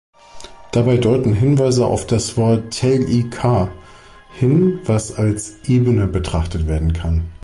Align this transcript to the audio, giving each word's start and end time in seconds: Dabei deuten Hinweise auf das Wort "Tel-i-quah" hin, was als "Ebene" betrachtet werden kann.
Dabei 0.71 0.97
deuten 0.97 1.31
Hinweise 1.35 1.85
auf 1.85 2.07
das 2.07 2.35
Wort 2.35 2.71
"Tel-i-quah" 2.71 3.69
hin, 4.31 4.79
was 4.83 5.11
als 5.13 5.57
"Ebene" 5.69 6.07
betrachtet 6.07 6.65
werden 6.65 6.93
kann. 6.93 7.29